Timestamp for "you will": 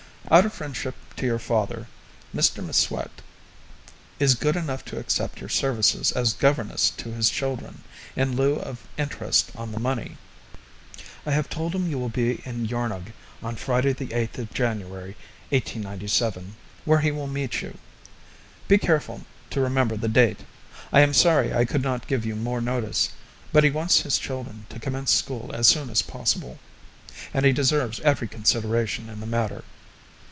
11.89-12.07